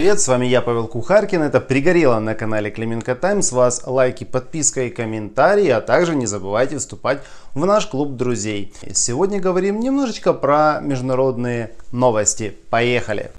Привет, 0.00 0.18
с 0.18 0.28
вами 0.28 0.46
я, 0.46 0.62
Павел 0.62 0.86
Кухаркин. 0.86 1.42
Это 1.42 1.60
«Пригорело» 1.60 2.18
на 2.20 2.34
канале 2.34 2.70
Клименко 2.70 3.14
Тайм. 3.14 3.42
Вас 3.52 3.82
лайки, 3.84 4.24
подписка 4.24 4.84
и 4.84 4.88
комментарии, 4.88 5.68
а 5.68 5.82
также 5.82 6.16
не 6.16 6.24
забывайте 6.24 6.78
вступать 6.78 7.20
в 7.52 7.66
наш 7.66 7.86
клуб 7.86 8.16
друзей. 8.16 8.72
Сегодня 8.94 9.40
говорим 9.40 9.78
немножечко 9.78 10.32
про 10.32 10.80
международные 10.80 11.72
новости. 11.92 12.56
Поехали! 12.70 13.30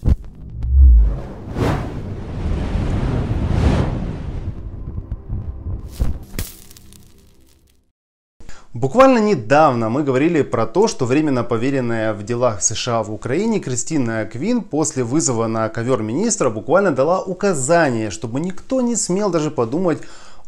Буквально 8.81 9.19
недавно 9.19 9.89
мы 9.89 10.01
говорили 10.01 10.41
про 10.41 10.65
то, 10.65 10.87
что 10.87 11.05
временно 11.05 11.43
поверенная 11.43 12.15
в 12.15 12.23
делах 12.23 12.63
США 12.63 13.03
в 13.03 13.13
Украине 13.13 13.59
Кристина 13.59 14.25
Квин 14.25 14.63
после 14.63 15.03
вызова 15.03 15.45
на 15.45 15.69
ковер 15.69 16.01
министра 16.01 16.49
буквально 16.49 16.91
дала 16.91 17.21
указание, 17.21 18.09
чтобы 18.09 18.39
никто 18.39 18.81
не 18.81 18.95
смел 18.95 19.29
даже 19.29 19.51
подумать 19.51 19.99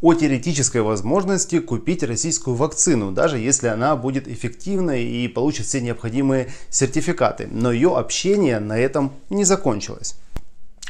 о 0.02 0.16
теоретической 0.16 0.82
возможности 0.82 1.60
купить 1.60 2.02
российскую 2.02 2.56
вакцину, 2.56 3.12
даже 3.12 3.38
если 3.38 3.68
она 3.68 3.96
будет 3.96 4.28
эффективной 4.28 5.04
и 5.04 5.28
получит 5.28 5.68
все 5.68 5.80
необходимые 5.80 6.48
сертификаты. 6.72 7.48
Но 7.52 7.72
ее 7.72 7.96
общение 7.96 8.60
на 8.60 8.80
этом 8.80 9.12
не 9.30 9.44
закончилось. 9.44 10.16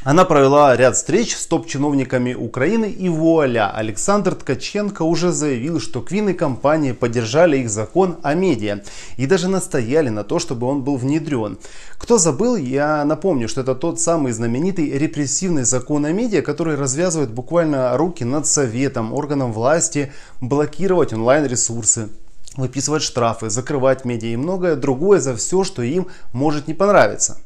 Она 0.04 0.26
провела 0.26 0.76
ряд 0.76 0.96
встреч 0.96 1.34
с 1.34 1.46
топ-чиновниками 1.46 2.34
Украины 2.34 2.90
и 2.90 3.08
вуаля, 3.08 3.70
Александр 3.74 4.34
Ткаченко 4.34 5.00
уже 5.00 5.32
заявил, 5.32 5.80
что 5.80 6.02
Квин 6.02 6.28
и 6.28 6.34
компания 6.34 6.92
поддержали 6.92 7.56
их 7.56 7.70
закон 7.70 8.18
о 8.22 8.34
медиа 8.34 8.82
и 9.16 9.24
даже 9.24 9.48
настояли 9.48 10.10
на 10.10 10.22
то, 10.22 10.38
чтобы 10.38 10.66
он 10.66 10.82
был 10.82 10.98
внедрен. 10.98 11.56
Кто 11.96 12.18
забыл, 12.18 12.56
я 12.56 13.02
напомню, 13.06 13.48
что 13.48 13.62
это 13.62 13.74
тот 13.74 13.98
самый 13.98 14.32
знаменитый 14.32 14.90
репрессивный 14.90 15.64
закон 15.64 16.04
о 16.04 16.12
медиа, 16.12 16.42
который 16.42 16.76
развязывает 16.76 17.30
буквально 17.30 17.96
руки 17.96 18.24
над 18.24 18.46
советом, 18.46 19.14
органам 19.14 19.54
власти, 19.54 20.12
блокировать 20.42 21.14
онлайн-ресурсы, 21.14 22.10
выписывать 22.58 23.02
штрафы, 23.02 23.48
закрывать 23.48 24.04
медиа 24.04 24.34
и 24.34 24.36
многое 24.36 24.76
другое 24.76 25.18
за 25.18 25.34
все, 25.34 25.64
что 25.64 25.80
им 25.80 26.08
может 26.34 26.68
не 26.68 26.74
понравиться. 26.74 27.38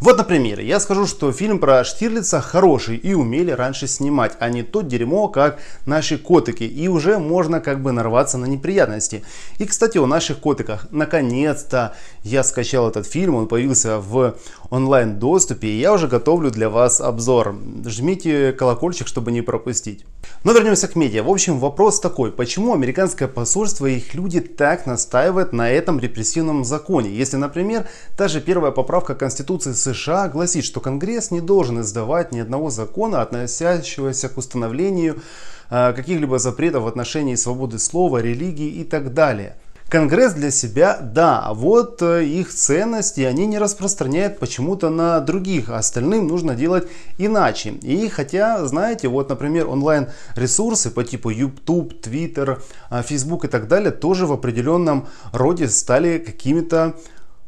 Вот, 0.00 0.18
например, 0.18 0.60
я 0.60 0.80
скажу, 0.80 1.06
что 1.06 1.32
фильм 1.32 1.58
про 1.58 1.84
Штирлица 1.84 2.40
хороший 2.40 2.96
и 2.96 3.14
умели 3.14 3.50
раньше 3.50 3.86
снимать, 3.86 4.32
а 4.40 4.48
не 4.48 4.62
то 4.62 4.82
дерьмо, 4.82 5.28
как 5.28 5.58
наши 5.86 6.18
котики. 6.18 6.64
И 6.64 6.88
уже 6.88 7.18
можно 7.18 7.60
как 7.60 7.82
бы 7.82 7.92
нарваться 7.92 8.38
на 8.38 8.46
неприятности. 8.46 9.22
И, 9.58 9.64
кстати, 9.64 9.98
о 9.98 10.06
наших 10.06 10.40
котиках. 10.40 10.86
Наконец-то 10.90 11.94
я 12.22 12.42
скачал 12.42 12.88
этот 12.88 13.06
фильм, 13.06 13.34
он 13.34 13.48
появился 13.48 13.98
в 13.98 14.36
онлайн 14.72 15.18
доступе, 15.18 15.68
и 15.68 15.78
я 15.78 15.92
уже 15.92 16.08
готовлю 16.08 16.50
для 16.50 16.70
вас 16.70 17.02
обзор. 17.02 17.54
Жмите 17.84 18.52
колокольчик, 18.52 19.06
чтобы 19.06 19.30
не 19.30 19.42
пропустить. 19.42 20.06
Но 20.44 20.52
вернемся 20.52 20.88
к 20.88 20.96
медиа. 20.96 21.22
В 21.22 21.28
общем, 21.28 21.58
вопрос 21.58 22.00
такой. 22.00 22.32
Почему 22.32 22.72
американское 22.72 23.28
посольство 23.28 23.84
и 23.84 23.96
их 23.96 24.14
люди 24.14 24.40
так 24.40 24.86
настаивают 24.86 25.52
на 25.52 25.70
этом 25.70 26.00
репрессивном 26.00 26.64
законе? 26.64 27.10
Если, 27.10 27.36
например, 27.36 27.86
та 28.16 28.28
же 28.28 28.40
первая 28.40 28.72
поправка 28.72 29.14
Конституции 29.14 29.72
США 29.72 30.28
гласит, 30.28 30.64
что 30.64 30.80
Конгресс 30.80 31.30
не 31.30 31.42
должен 31.42 31.82
издавать 31.82 32.32
ни 32.32 32.40
одного 32.40 32.70
закона, 32.70 33.20
относящегося 33.20 34.30
к 34.30 34.38
установлению 34.38 35.20
э, 35.68 35.92
каких-либо 35.92 36.38
запретов 36.38 36.84
в 36.84 36.86
отношении 36.86 37.34
свободы 37.34 37.78
слова, 37.78 38.22
религии 38.22 38.70
и 38.70 38.84
так 38.84 39.12
далее. 39.12 39.56
Конгресс 39.92 40.32
для 40.32 40.50
себя, 40.50 40.98
да, 41.02 41.50
вот 41.52 42.00
э, 42.00 42.24
их 42.24 42.48
ценности 42.48 43.20
они 43.20 43.44
не 43.44 43.58
распространяют 43.58 44.38
почему-то 44.38 44.88
на 44.88 45.20
других, 45.20 45.68
а 45.68 45.76
остальным 45.76 46.28
нужно 46.28 46.54
делать 46.54 46.88
иначе. 47.18 47.72
И 47.82 48.08
хотя, 48.08 48.64
знаете, 48.64 49.08
вот, 49.08 49.28
например, 49.28 49.68
онлайн-ресурсы 49.68 50.90
по 50.92 51.04
типу 51.04 51.28
YouTube, 51.28 51.92
Twitter, 52.02 52.62
э, 52.90 53.02
Facebook 53.02 53.44
и 53.44 53.48
так 53.48 53.68
далее 53.68 53.90
тоже 53.90 54.24
в 54.24 54.32
определенном 54.32 55.08
роде 55.30 55.68
стали 55.68 56.16
какими-то 56.16 56.94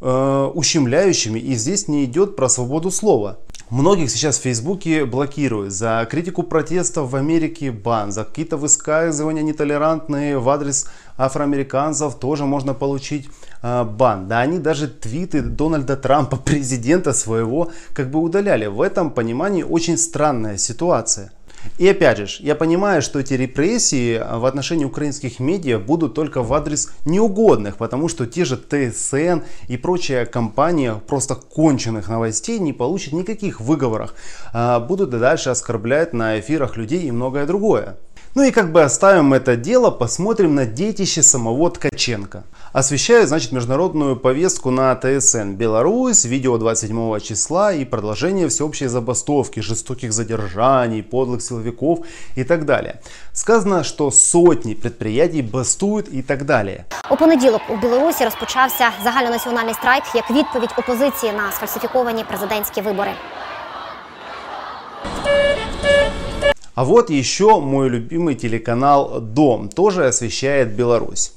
э, 0.03 0.51
ущемляющими, 0.55 1.39
и 1.39 1.55
здесь 1.55 1.89
не 1.89 2.05
идет 2.05 2.37
про 2.37 2.51
свободу 2.51 2.91
слова. 2.91 3.39
Многих 3.71 4.11
сейчас 4.11 4.39
в 4.39 4.43
Фейсбуке 4.43 5.07
блокируют 5.07 5.73
за 5.73 6.07
критику 6.11 6.43
протестов 6.43 7.11
в 7.11 7.17
Америке 7.17 7.73
бан, 7.73 8.13
за 8.13 8.25
какие-то 8.25 8.59
высказывания 8.59 9.43
нетолерантные 9.43 10.39
в 10.39 10.49
адрес 10.51 10.87
афроамериканцев 11.17 12.15
тоже 12.17 12.45
можно 12.45 12.75
получить 12.75 13.29
э, 13.63 13.85
бан. 13.85 14.29
Да 14.29 14.41
они 14.41 14.59
даже 14.59 14.89
твиты 14.89 15.43
Дональда 15.43 15.97
Трампа, 15.97 16.37
президента 16.45 17.13
своего, 17.13 17.71
как 17.93 18.11
бы 18.11 18.21
удаляли. 18.21 18.67
В 18.67 18.81
этом 18.81 19.11
понимании 19.11 19.63
очень 19.63 19.99
странная 19.99 20.57
ситуация. 20.57 21.33
И 21.79 21.89
опять 21.89 22.19
же, 22.19 22.27
я 22.41 22.55
понимаю, 22.55 23.03
что 23.03 23.19
эти 23.19 23.35
репрессии 23.35 24.23
в 24.39 24.45
отношении 24.45 24.85
украинских 24.85 25.41
медиа 25.41 25.79
будут 25.79 26.15
только 26.15 26.43
в 26.43 26.53
адрес 26.53 26.91
неугодных, 27.05 27.77
потому 27.77 28.09
что 28.09 28.27
те 28.27 28.45
же 28.45 28.57
ТСН 28.57 29.43
и 29.69 29.77
прочая 29.77 30.27
компания 30.27 30.95
просто 30.95 31.35
конченых 31.35 32.09
новостей 32.09 32.59
не 32.59 32.73
получат 32.73 33.13
никаких 33.13 33.61
выговоров, 33.61 34.15
а 34.53 34.81
будут 34.81 35.11
дальше 35.11 35.51
оскорблять 35.51 36.13
на 36.13 36.39
эфирах 36.39 36.77
людей 36.77 37.03
и 37.03 37.11
многое 37.11 37.47
другое. 37.47 37.97
Ну 38.36 38.44
и 38.44 38.52
как 38.52 38.72
бы 38.72 38.84
оставим 38.84 39.34
это 39.34 39.56
дело, 39.56 39.90
посмотрим 39.90 40.56
на 40.56 40.66
детище 40.66 41.24
самого 41.24 41.72
Ткаченко. 41.72 42.44
Освещает, 42.72 43.28
значит, 43.28 43.52
международную 43.52 44.16
повестку 44.16 44.70
на 44.70 44.96
ТСН. 44.96 45.54
Беларусь, 45.54 46.26
видео 46.26 46.58
27 46.58 47.20
числа 47.20 47.74
и 47.74 47.86
продолжение 47.86 48.48
всеобщей 48.48 48.88
забастовки, 48.88 49.62
жестоких 49.62 50.14
задержаний, 50.14 51.02
подлых 51.02 51.42
силовиков 51.42 52.06
и 52.38 52.44
так 52.44 52.66
далее. 52.66 53.00
Сказано, 53.34 53.84
що 53.84 54.12
сотні 54.12 54.76
предприятий 54.76 55.42
бастують 55.42 56.14
і 56.14 56.22
так 56.22 56.46
далі. 56.46 56.84
У 57.12 57.16
понеділок 57.16 57.62
у 57.70 57.78
Білорусі 57.78 58.24
розпочався 58.24 58.90
загальнонаціональний 59.04 59.74
страйк 59.74 60.04
як 60.16 60.32
відповідь 60.32 60.74
опозиції 60.78 61.32
на 61.34 61.52
сфальсифіковані 61.52 62.24
президентські 62.24 62.82
вибори. 62.82 63.12
А 66.75 66.85
вот 66.85 67.09
еще 67.09 67.61
мой 67.61 67.89
любимый 67.89 68.35
телеканал 68.35 69.21
«Дом» 69.21 69.69
тоже 69.69 70.07
освещает 70.07 70.75
Беларусь. 70.75 71.33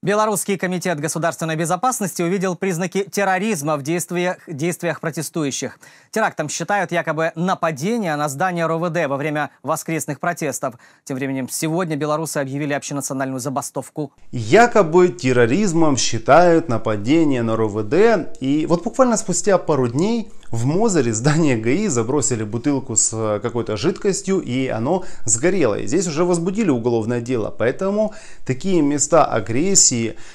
Белорусский 0.00 0.56
комитет 0.56 1.00
государственной 1.00 1.56
безопасности 1.56 2.22
увидел 2.22 2.54
признаки 2.54 3.02
терроризма 3.02 3.76
в 3.76 3.82
действиях, 3.82 4.36
действиях 4.46 5.00
протестующих. 5.00 5.80
Терактом 6.12 6.48
считают 6.48 6.92
якобы 6.92 7.32
нападение 7.34 8.14
на 8.14 8.28
здание 8.28 8.66
РОВД 8.66 9.08
во 9.08 9.16
время 9.16 9.50
воскресных 9.64 10.20
протестов. 10.20 10.76
Тем 11.02 11.16
временем 11.16 11.48
сегодня 11.50 11.96
белорусы 11.96 12.36
объявили 12.36 12.74
общенациональную 12.74 13.40
забастовку. 13.40 14.12
Якобы 14.30 15.08
терроризмом 15.08 15.96
считают 15.96 16.68
нападение 16.68 17.42
на 17.42 17.56
РОВД. 17.56 18.38
И 18.38 18.66
вот 18.66 18.84
буквально 18.84 19.16
спустя 19.16 19.58
пару 19.58 19.88
дней 19.88 20.30
в 20.50 20.64
Мозере 20.64 21.12
здание 21.12 21.56
ГАИ 21.56 21.88
забросили 21.88 22.42
бутылку 22.42 22.96
с 22.96 23.10
э, 23.12 23.40
какой-то 23.40 23.76
жидкостью 23.76 24.40
и 24.40 24.68
оно 24.68 25.04
сгорело. 25.26 25.74
И 25.74 25.86
здесь 25.86 26.06
уже 26.06 26.24
возбудили 26.24 26.70
уголовное 26.70 27.20
дело. 27.20 27.54
Поэтому 27.56 28.14
такие 28.46 28.80
места 28.80 29.26
агрессии, 29.26 29.87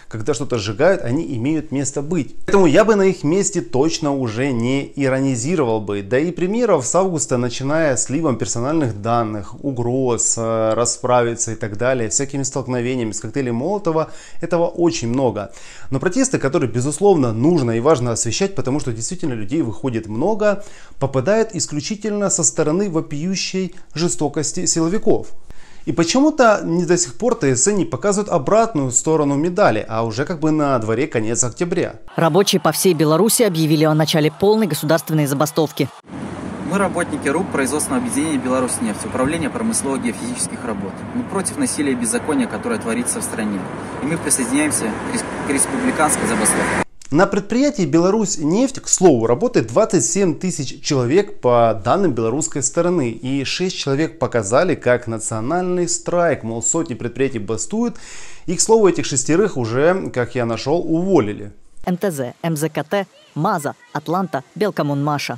когда 0.07 0.33
что-то 0.33 0.57
сжигают, 0.57 1.01
они 1.01 1.35
имеют 1.37 1.71
место 1.71 2.01
быть. 2.01 2.35
Поэтому 2.45 2.65
я 2.65 2.85
бы 2.85 2.95
на 2.95 3.03
их 3.03 3.23
месте 3.23 3.61
точно 3.61 4.13
уже 4.13 4.51
не 4.51 4.91
иронизировал 4.95 5.81
бы. 5.81 6.01
Да 6.01 6.19
и 6.19 6.31
примеров 6.31 6.85
с 6.85 6.95
августа, 6.95 7.37
начиная 7.37 7.95
с 7.95 8.05
сливом 8.05 8.37
персональных 8.37 9.01
данных, 9.01 9.63
угроз, 9.63 10.35
э, 10.37 10.73
расправиться 10.73 11.51
и 11.51 11.55
так 11.55 11.77
далее, 11.77 12.09
всякими 12.09 12.43
столкновениями 12.43 13.11
с 13.11 13.19
коктейлем 13.19 13.55
Молотова, 13.55 14.11
этого 14.41 14.67
очень 14.67 15.09
много. 15.09 15.51
Но 15.89 15.99
протесты, 15.99 16.39
которые, 16.39 16.69
безусловно, 16.69 17.33
нужно 17.33 17.71
и 17.71 17.79
важно 17.79 18.11
освещать, 18.11 18.55
потому 18.55 18.79
что 18.79 18.91
действительно 18.91 19.33
людей 19.33 19.61
выходит 19.61 20.07
много, 20.07 20.63
попадает 20.99 21.55
исключительно 21.55 22.29
со 22.29 22.43
стороны 22.43 22.89
вопиющей 22.89 23.75
жестокости 23.93 24.65
силовиков. 24.65 25.27
И 25.85 25.91
почему-то 25.91 26.61
не 26.63 26.85
до 26.85 26.97
сих 26.97 27.15
пор 27.15 27.35
ТСН 27.35 27.71
не 27.71 27.85
показывают 27.85 28.31
обратную 28.31 28.91
сторону 28.91 29.35
медали, 29.35 29.85
а 29.87 30.05
уже 30.05 30.23
как 30.23 30.39
бы 30.39 30.51
на 30.51 30.79
дворе 30.79 31.07
конец 31.07 31.43
октября. 31.43 31.95
Рабочие 32.15 32.61
по 32.61 32.71
всей 32.71 32.93
Беларуси 32.93 33.43
объявили 33.43 33.83
о 33.83 33.93
начале 33.93 34.31
полной 34.31 34.67
государственной 34.67 35.25
забастовки. 35.25 35.89
Мы 36.71 36.77
работники 36.77 37.27
РУП 37.27 37.51
производственного 37.51 38.03
объединения 38.03 38.37
«Беларусь 38.37 38.81
нефть», 38.81 39.05
управления 39.05 39.49
промысловых 39.49 40.01
геофизических 40.01 40.63
работ. 40.65 40.93
Мы 41.13 41.23
против 41.23 41.57
насилия 41.57 41.91
и 41.91 41.95
беззакония, 41.95 42.47
которое 42.47 42.79
творится 42.79 43.19
в 43.19 43.23
стране. 43.23 43.59
И 44.01 44.05
мы 44.05 44.17
присоединяемся 44.17 44.85
к 45.47 45.51
республиканской 45.51 46.27
забастовке. 46.27 46.82
На 47.13 47.27
предприятии 47.27 47.83
Беларусь 47.83 48.39
нефть, 48.39 48.79
к 48.79 48.87
слову, 48.87 49.27
работает 49.27 49.67
27 49.67 50.39
тысяч 50.39 50.81
человек 50.81 51.41
по 51.41 51.79
данным 51.85 52.13
белорусской 52.13 52.63
стороны. 52.63 53.11
И 53.11 53.43
6 53.43 53.77
человек 53.77 54.17
показали, 54.17 54.73
как 54.73 55.05
национальный 55.05 55.87
страйк, 55.87 56.41
мол, 56.41 56.63
сотни 56.63 56.95
предприятий 56.95 57.37
бастуют. 57.37 57.97
И, 58.47 58.55
к 58.55 58.61
слову, 58.61 58.87
этих 58.87 59.05
шестерых 59.05 59.57
уже, 59.57 60.09
как 60.09 60.33
я 60.33 60.47
нашел, 60.47 60.79
уволили. 60.79 61.51
МТЗ, 61.85 62.33
МЗКТ, 62.41 63.07
МАЗа, 63.35 63.75
Атланта, 63.93 64.43
Белкомунмаша. 64.55 65.37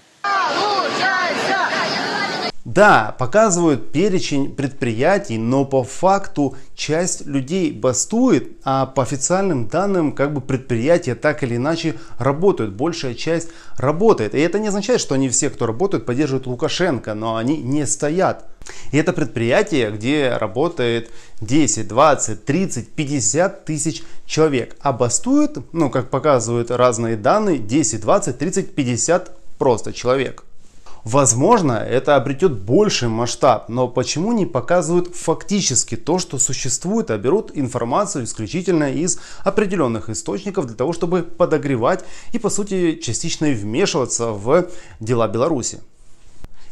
Да, 2.75 3.15
показывают 3.17 3.93
перечень 3.93 4.53
предприятий, 4.53 5.37
но 5.37 5.63
по 5.63 5.85
факту 5.85 6.57
часть 6.75 7.25
людей 7.25 7.71
бастует, 7.71 8.57
а 8.65 8.85
по 8.85 9.01
официальным 9.01 9.69
данным 9.69 10.11
как 10.11 10.33
бы 10.33 10.41
предприятия 10.41 11.15
так 11.15 11.41
или 11.41 11.55
иначе 11.55 11.95
работают. 12.17 12.73
Большая 12.73 13.13
часть 13.13 13.47
работает. 13.77 14.35
И 14.35 14.39
это 14.39 14.59
не 14.59 14.67
означает, 14.67 14.99
что 14.99 15.15
они 15.15 15.29
все, 15.29 15.49
кто 15.49 15.65
работают, 15.67 16.05
поддерживают 16.05 16.47
Лукашенко, 16.47 17.13
но 17.13 17.37
они 17.37 17.55
не 17.61 17.87
стоят. 17.87 18.45
И 18.91 18.97
это 18.97 19.13
предприятие, 19.13 19.89
где 19.91 20.35
работает 20.37 21.11
10, 21.39 21.87
20, 21.87 22.43
30, 22.43 22.89
50 22.89 23.63
тысяч 23.63 24.03
человек. 24.25 24.75
А 24.81 24.91
бастуют, 24.91 25.59
ну 25.71 25.89
как 25.89 26.09
показывают 26.09 26.71
разные 26.71 27.15
данные, 27.15 27.57
10, 27.57 28.01
20, 28.01 28.37
30, 28.37 28.75
50 28.75 29.31
просто 29.57 29.93
человек. 29.93 30.43
Возможно, 31.05 31.73
это 31.73 32.15
обретет 32.15 32.53
больший 32.53 33.09
масштаб, 33.09 33.69
но 33.69 33.87
почему 33.87 34.33
не 34.33 34.47
показывают 34.47 35.15
фактически 35.15 35.95
то, 35.95 36.17
что 36.17 36.39
существует, 36.39 37.11
а 37.11 37.17
берут 37.19 37.51
информацию 37.53 38.25
исключительно 38.25 38.91
из 38.91 39.19
определенных 39.43 40.09
источников 40.09 40.65
для 40.65 40.75
того, 40.75 40.93
чтобы 40.93 41.21
подогревать 41.21 42.03
и 42.33 42.39
по 42.39 42.49
сути 42.49 42.95
частично 42.95 43.47
вмешиваться 43.49 44.31
в 44.31 44.65
дела 44.99 45.27
Беларуси. 45.27 45.79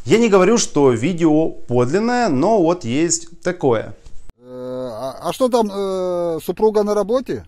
Я 0.03 0.17
не 0.17 0.29
говорю, 0.29 0.57
что 0.57 0.89
видео 0.89 1.49
подлинное, 1.49 2.27
но 2.27 2.59
вот 2.59 2.85
есть 2.85 3.39
такое. 3.41 3.95
Э, 4.39 4.89
а, 4.91 5.29
а 5.29 5.33
что 5.33 5.47
там, 5.47 5.69
э, 5.71 6.39
супруга 6.43 6.81
на 6.81 6.95
работе? 6.95 7.45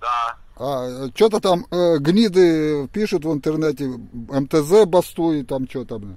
Да. 0.00 0.36
А, 0.58 1.08
что-то 1.14 1.40
там 1.40 1.66
э, 1.70 1.98
гниды 1.98 2.88
пишут 2.88 3.24
в 3.26 3.32
интернете, 3.32 3.84
МТЗ 3.86 4.86
бастует, 4.86 5.48
там 5.48 5.68
что 5.68 5.84
там. 5.84 6.16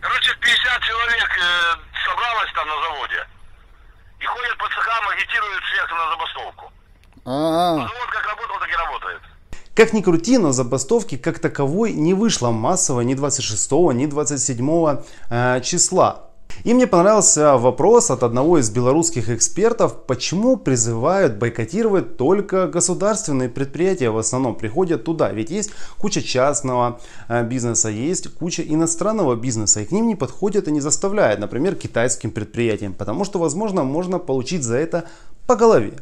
Короче, 0.00 0.32
50 0.40 0.82
человек 0.82 1.30
э, 1.30 1.76
собралось 2.08 2.52
там 2.54 2.66
на 2.66 2.74
заводе. 2.82 3.26
И 4.18 4.24
ходят 4.24 4.56
по 4.56 4.66
цехам, 4.68 5.08
агитируют 5.10 5.64
всех 5.64 5.90
на 5.90 6.10
забастовку. 6.10 6.72
А, 7.26 7.74
Завод 7.74 8.10
как 8.10 8.26
работал, 8.26 8.58
так 8.58 8.70
и 8.70 8.76
работает. 8.76 9.20
Как 9.74 9.92
ни 9.92 10.00
крути, 10.00 10.38
но 10.38 10.52
забастовки 10.52 11.18
как 11.18 11.40
таковой 11.40 11.92
не 11.92 12.14
вышло 12.14 12.50
массово 12.50 13.02
ни 13.02 13.14
26, 13.14 13.72
ни 13.92 14.06
27 14.06 15.02
э, 15.28 15.60
числа. 15.60 16.30
И 16.62 16.72
мне 16.72 16.86
понравился 16.86 17.56
вопрос 17.56 18.10
от 18.10 18.22
одного 18.22 18.58
из 18.58 18.70
белорусских 18.70 19.28
экспертов, 19.28 20.04
почему 20.06 20.56
призывают 20.56 21.34
бойкотировать 21.34 22.16
только 22.16 22.68
государственные 22.68 23.48
предприятия 23.48 24.10
в 24.10 24.18
основном 24.18 24.54
приходят 24.54 25.04
туда. 25.04 25.32
Ведь 25.32 25.50
есть 25.50 25.70
куча 25.98 26.22
частного 26.22 27.00
э, 27.28 27.44
бизнеса, 27.44 27.88
есть 27.88 28.32
куча 28.34 28.62
иностранного 28.62 29.34
бизнеса, 29.34 29.80
и 29.80 29.84
к 29.84 29.90
ним 29.90 30.06
не 30.06 30.14
подходят 30.14 30.68
и 30.68 30.72
не 30.72 30.80
заставляют, 30.80 31.40
например, 31.40 31.74
китайским 31.74 32.30
предприятиям, 32.30 32.94
потому 32.94 33.24
что, 33.24 33.38
возможно, 33.38 33.82
можно 33.82 34.18
получить 34.18 34.62
за 34.62 34.76
это 34.76 35.04
по 35.46 35.56
голове. 35.56 35.94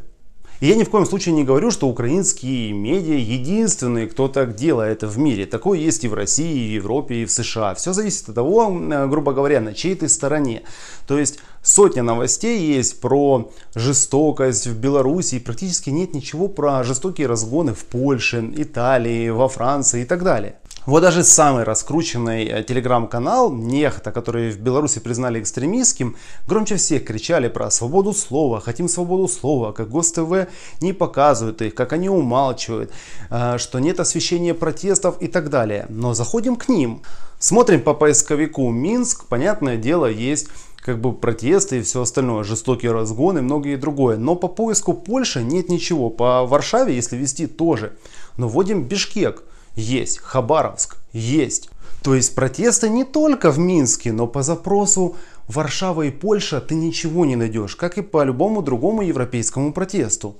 И 0.62 0.68
я 0.68 0.76
ни 0.76 0.84
в 0.84 0.90
коем 0.90 1.06
случае 1.06 1.34
не 1.34 1.42
говорю, 1.42 1.72
что 1.72 1.88
украинские 1.88 2.72
медиа 2.72 3.16
единственные, 3.16 4.06
кто 4.06 4.28
так 4.28 4.54
делает 4.54 5.02
в 5.02 5.18
мире. 5.18 5.44
Такое 5.44 5.76
есть 5.76 6.04
и 6.04 6.08
в 6.08 6.14
России, 6.14 6.66
и 6.66 6.78
в 6.78 6.84
Европе, 6.84 7.16
и 7.16 7.24
в 7.24 7.32
США. 7.32 7.74
Все 7.74 7.92
зависит 7.92 8.28
от 8.28 8.36
того, 8.36 8.70
э, 8.70 9.06
грубо 9.08 9.32
говоря, 9.32 9.60
на 9.60 9.74
чьей 9.74 9.96
ты 9.96 10.08
стороне. 10.08 10.62
То 11.08 11.18
есть 11.18 11.40
сотня 11.64 12.04
новостей 12.04 12.60
есть 12.60 13.00
про 13.00 13.50
жестокость 13.74 14.68
в 14.68 14.78
Беларуси, 14.78 15.40
практически 15.40 15.90
нет 15.90 16.14
ничего 16.14 16.46
про 16.46 16.84
жестокие 16.84 17.26
разгоны 17.26 17.74
в 17.74 17.84
Польше, 17.84 18.48
Италии, 18.56 19.30
во 19.30 19.48
Франции 19.48 20.02
и 20.02 20.04
так 20.04 20.22
далее. 20.22 20.60
Вот 20.84 21.00
даже 21.02 21.22
самый 21.22 21.62
раскрученный 21.62 22.44
э, 22.44 22.64
телеграм-канал 22.64 23.52
Нехта, 23.52 24.10
который 24.10 24.50
в 24.50 24.58
Беларуси 24.58 24.98
признали 24.98 25.40
экстремистским, 25.40 26.16
громче 26.48 26.74
всех 26.74 27.04
кричали 27.04 27.46
про 27.46 27.70
свободу 27.70 28.12
слова, 28.12 28.58
хотим 28.58 28.88
свободу 28.88 29.28
слова, 29.28 29.70
как 29.70 29.90
ГосТВ 29.90 30.48
не 30.80 30.92
показывают 30.92 31.62
их, 31.62 31.76
как 31.76 31.92
они 31.92 32.08
умалчивают, 32.08 32.90
э, 33.30 33.58
что 33.58 33.78
нет 33.78 34.00
освещения 34.00 34.54
протестов 34.54 35.22
и 35.22 35.28
так 35.28 35.50
далее. 35.50 35.86
Но 35.88 36.14
заходим 36.14 36.56
к 36.56 36.68
ним, 36.68 37.02
смотрим 37.38 37.80
по 37.80 37.94
поисковику 37.94 38.68
Минск, 38.70 39.26
понятное 39.26 39.76
дело, 39.76 40.06
есть 40.06 40.48
как 40.78 41.00
бы 41.00 41.12
протесты 41.12 41.78
и 41.78 41.82
все 41.82 42.02
остальное, 42.02 42.42
жестокие 42.42 42.90
разгоны 42.90 43.40
многое 43.40 43.76
другое. 43.76 44.16
Но 44.16 44.34
по 44.34 44.48
поиску 44.48 44.94
Польши 44.94 45.44
нет 45.44 45.68
ничего. 45.68 46.10
По 46.10 46.44
Варшаве, 46.44 46.92
если 46.92 47.16
вести, 47.16 47.46
тоже. 47.46 47.92
Но 48.36 48.48
вводим 48.48 48.82
Бишкек 48.82 49.44
есть, 49.76 50.18
Хабаровск 50.18 50.96
есть. 51.12 51.70
То 52.02 52.14
есть 52.14 52.34
протесты 52.34 52.88
не 52.88 53.04
только 53.04 53.50
в 53.50 53.58
Минске, 53.58 54.12
но 54.12 54.26
по 54.26 54.42
запросу 54.42 55.16
Варшава 55.48 56.02
и 56.02 56.10
Польша 56.10 56.60
ты 56.60 56.74
ничего 56.74 57.24
не 57.24 57.36
найдешь, 57.36 57.76
как 57.76 57.98
и 57.98 58.02
по 58.02 58.24
любому 58.24 58.62
другому 58.62 59.02
европейскому 59.02 59.72
протесту. 59.72 60.36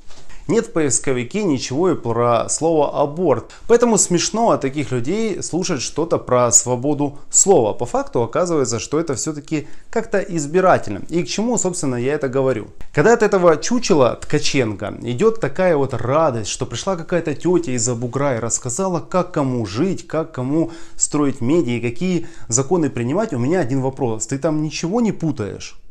Нет 0.49 0.67
в 0.67 0.73
поисковике 0.73 1.45
ничего 1.45 1.91
и 1.91 1.95
про 1.95 2.49
слово 2.49 3.01
аборт. 3.01 3.53
Поэтому 3.69 3.99
смешно 3.99 4.51
от 4.51 4.61
таких 4.63 4.91
людей 4.91 5.43
слушать 5.43 5.83
что-то 5.83 6.19
про 6.19 6.51
свободу 6.51 7.19
слова. 7.31 7.73
По 7.73 7.87
факту 7.87 8.23
оказывается, 8.23 8.79
что 8.79 8.99
это 8.99 9.15
все-таки 9.15 9.69
как-то 9.91 10.19
избирательно. 10.19 11.03
И 11.09 11.23
к 11.23 11.29
чему, 11.29 11.57
собственно, 11.59 11.97
я 11.97 12.15
это 12.15 12.29
говорю. 12.29 12.69
Когда 12.93 13.13
от 13.13 13.23
этого 13.23 13.57
чучела 13.57 14.19
Ткаченко 14.21 14.99
идет 15.03 15.41
такая 15.41 15.77
вот 15.77 15.95
радость, 15.95 16.51
что 16.51 16.67
пришла 16.67 16.97
какая-то 16.97 17.35
тетя 17.35 17.73
из-за 17.73 17.95
бугра 17.95 18.37
и 18.37 18.41
рассказала, 18.41 19.01
как 19.01 19.33
кому 19.33 19.65
жить, 19.67 20.07
как 20.07 20.33
кому 20.33 20.73
строить 20.97 21.41
медиа, 21.41 21.81
какие 21.81 22.27
законы 22.49 22.91
принимать, 22.91 23.33
у 23.33 23.39
меня 23.39 23.61
один 23.61 23.81
вопрос. 23.81 24.27
Ты 24.27 24.39
там 24.39 24.63
ничего 24.63 25.01
не 25.01 25.13
путаешь? 25.13 25.82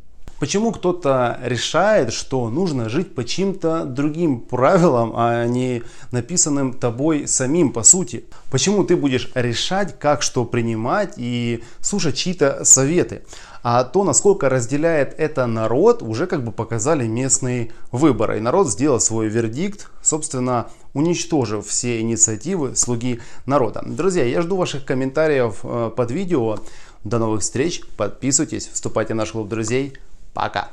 Почему 0.41 0.71
кто-то 0.71 1.39
решает, 1.43 2.11
что 2.11 2.49
нужно 2.49 2.89
жить 2.89 3.13
по 3.13 3.23
чьим-то 3.23 3.85
другим 3.85 4.39
правилам, 4.39 5.13
а 5.15 5.45
не 5.45 5.83
написанным 6.09 6.73
тобой 6.73 7.27
самим 7.27 7.71
по 7.71 7.83
сути? 7.83 8.25
Почему 8.49 8.83
ты 8.83 8.95
будешь 8.95 9.29
решать, 9.35 9.99
как 9.99 10.23
что 10.23 10.43
принимать 10.43 11.13
и 11.17 11.63
слушать 11.79 12.15
чьи-то 12.15 12.65
советы? 12.65 13.21
А 13.61 13.83
то, 13.83 14.03
насколько 14.03 14.49
разделяет 14.49 15.13
это 15.19 15.45
народ, 15.45 16.01
уже 16.01 16.25
как 16.25 16.43
бы 16.43 16.51
показали 16.51 17.05
местные 17.05 17.71
выборы. 17.91 18.39
И 18.39 18.41
народ 18.41 18.67
сделал 18.67 18.99
свой 18.99 19.27
вердикт, 19.27 19.91
собственно, 20.01 20.69
уничтожив 20.95 21.67
все 21.67 22.01
инициативы 22.01 22.75
слуги 22.75 23.21
народа. 23.45 23.83
Друзья, 23.85 24.25
я 24.25 24.41
жду 24.41 24.55
ваших 24.55 24.85
комментариев 24.85 25.59
э, 25.61 25.91
под 25.95 26.09
видео. 26.09 26.57
До 27.03 27.19
новых 27.19 27.41
встреч, 27.41 27.83
подписывайтесь, 27.95 28.69
вступайте 28.73 29.13
в 29.13 29.17
наш 29.17 29.33
клуб 29.33 29.47
друзей. 29.47 29.93
Пока. 30.33 30.69